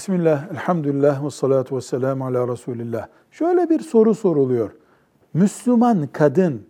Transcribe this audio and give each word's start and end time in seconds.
Bismillah, 0.00 0.50
elhamdülillah 0.50 1.24
ve 1.24 1.30
salatu 1.30 1.76
ve 1.76 1.80
selamu 1.80 2.26
ala 2.26 2.48
Resulillah. 2.48 3.06
Şöyle 3.30 3.70
bir 3.70 3.80
soru 3.80 4.14
soruluyor. 4.14 4.70
Müslüman 5.34 6.08
kadın 6.12 6.66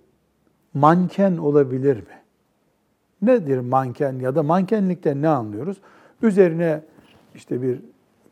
manken 0.75 1.36
olabilir 1.36 1.96
mi? 1.96 2.22
Nedir 3.22 3.58
manken 3.58 4.18
ya 4.18 4.34
da 4.34 4.42
mankenlikten 4.42 5.22
ne 5.22 5.28
anlıyoruz? 5.28 5.80
Üzerine 6.22 6.82
işte 7.34 7.62
bir 7.62 7.80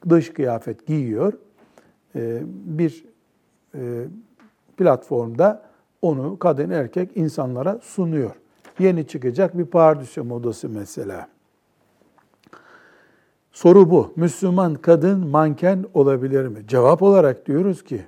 dış 0.09 0.33
kıyafet 0.33 0.87
giyiyor. 0.87 1.33
Ee, 2.17 2.43
Bir 2.65 3.05
e, 3.75 4.05
platformda 4.77 5.63
onu 6.03 6.39
kadın 6.39 6.71
erkek 6.71 7.17
insanlara 7.17 7.79
sunuyor. 7.83 8.35
Yeni 8.79 9.07
çıkacak 9.07 9.59
bir 9.59 9.67
pardüsü 9.67 10.23
modası 10.23 10.69
mesela. 10.69 11.29
Soru 13.59 13.91
bu. 13.91 14.13
Müslüman 14.17 14.75
kadın 14.75 15.27
manken 15.27 15.85
olabilir 15.95 16.47
mi? 16.47 16.59
Cevap 16.69 17.03
olarak 17.03 17.47
diyoruz 17.47 17.85
ki 17.85 18.03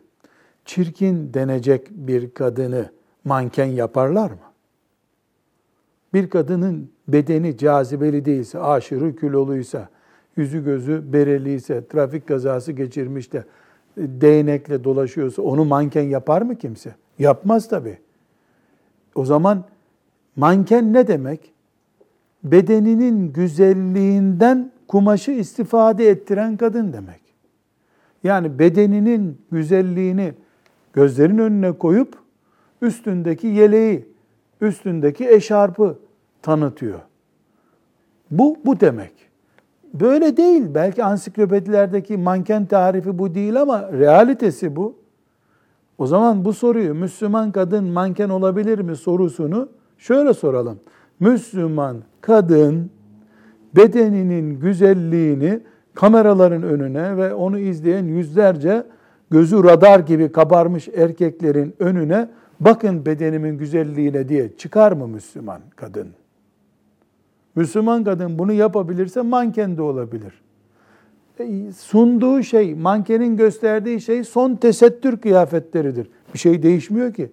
çirkin 0.65 1.35
denecek 1.35 1.91
bir 1.91 2.31
kadını 2.31 2.91
manken 3.25 3.67
yaparlar 3.67 4.31
mı? 4.31 4.37
Bir 6.15 6.31
kadının 6.31 6.91
bedeni 7.09 7.57
cazibeli 7.57 8.25
değilse, 8.25 8.59
aşırı 8.59 9.17
kiloluysa, 9.17 9.89
yüzü 10.37 10.65
gözü 10.65 11.13
bereliyse, 11.13 11.87
trafik 11.89 12.29
kazası 12.29 12.73
geçirmiş 12.73 13.33
de 13.33 13.39
e, 13.39 13.45
değnekle 13.97 14.85
dolaşıyorsa 14.85 15.43
onu 15.43 15.65
manken 15.65 16.03
yapar 16.03 16.43
mı 16.43 16.57
kimse? 16.57 16.95
Yapmaz 17.19 17.69
tabii. 17.69 17.99
O 19.15 19.25
zaman 19.25 19.65
manken 20.37 20.93
ne 20.93 21.09
demek? 21.09 21.53
Bedeninin 22.45 23.33
güzelliğinden 23.33 24.73
kumaşı 24.91 25.31
istifade 25.31 26.09
ettiren 26.09 26.57
kadın 26.57 26.93
demek. 26.93 27.21
Yani 28.25 28.59
bedeninin 28.59 29.39
güzelliğini 29.53 30.33
gözlerin 30.93 31.39
önüne 31.39 31.73
koyup 31.73 32.19
üstündeki 32.83 33.47
yeleği, 33.47 34.09
üstündeki 34.61 35.29
eşarpı 35.29 35.99
tanıtıyor. 36.43 37.01
Bu 38.31 38.57
bu 38.65 38.81
demek. 38.81 39.13
Böyle 39.95 40.37
değil. 40.37 40.65
Belki 40.75 41.05
ansiklopedilerdeki 41.05 42.17
manken 42.17 42.67
tarifi 42.67 43.19
bu 43.19 43.35
değil 43.35 43.61
ama 43.61 43.93
realitesi 43.93 44.77
bu. 44.77 44.95
O 45.99 46.07
zaman 46.07 46.45
bu 46.45 46.53
soruyu 46.53 46.95
Müslüman 46.95 47.53
kadın 47.53 47.85
manken 47.85 48.29
olabilir 48.29 48.79
mi 48.79 48.97
sorusunu 48.97 49.69
şöyle 49.99 50.35
soralım. 50.35 50.81
Müslüman 51.21 51.97
kadın 52.21 52.91
bedeninin 53.77 54.61
güzelliğini 54.61 55.61
kameraların 55.95 56.63
önüne 56.63 57.17
ve 57.17 57.35
onu 57.35 57.59
izleyen 57.59 58.05
yüzlerce 58.05 58.87
gözü 59.31 59.65
radar 59.65 60.01
gibi 60.01 60.33
kabarmış 60.33 60.89
erkeklerin 60.89 61.75
önüne 61.79 62.29
bakın 62.61 63.07
bedenimin 63.07 63.59
güzelliğine 63.59 64.29
diye 64.29 64.57
çıkar 64.57 64.93
mı 64.93 65.09
Müslüman 65.09 65.61
kadın? 65.77 66.09
Müslüman 67.55 68.05
kadın 68.05 68.39
bunu 68.39 68.53
yapabilirse 68.53 69.23
manken 69.23 69.77
de 69.77 69.83
olabilir. 69.83 70.33
E, 71.41 71.73
sunduğu 71.73 72.43
şey, 72.43 72.75
mankenin 72.75 73.37
gösterdiği 73.37 74.01
şey 74.01 74.25
son 74.25 74.55
tesettür 74.55 75.17
kıyafetleridir. 75.17 76.11
Bir 76.35 76.39
şey 76.39 76.63
değişmiyor 76.63 77.15
ki. 77.15 77.31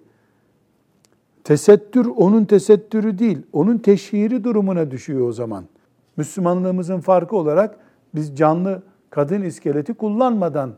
Tesettür 1.44 2.06
onun 2.16 2.44
tesettürü 2.44 3.18
değil, 3.18 3.38
onun 3.52 3.78
teşhiri 3.78 4.44
durumuna 4.44 4.90
düşüyor 4.90 5.28
o 5.28 5.32
zaman. 5.32 5.64
Müslümanlığımızın 6.18 7.00
farkı 7.00 7.36
olarak 7.36 7.76
biz 8.14 8.36
canlı 8.36 8.82
kadın 9.10 9.42
iskeleti 9.42 9.94
kullanmadan 9.94 10.76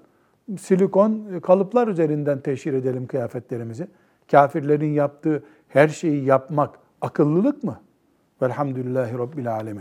silikon 0.58 1.40
kalıplar 1.42 1.88
üzerinden 1.88 2.40
teşhir 2.40 2.72
edelim 2.72 3.06
kıyafetlerimizi. 3.06 3.88
Kafirlerin 4.30 4.92
yaptığı 4.92 5.42
her 5.68 5.88
şeyi 5.88 6.24
yapmak 6.24 6.78
akıllılık 7.00 7.64
mı? 7.64 7.80
Velhamdülillahi 8.42 9.18
Rabbil 9.18 9.52
Alemin. 9.52 9.78